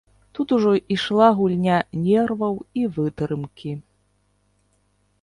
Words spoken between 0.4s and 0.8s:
ужо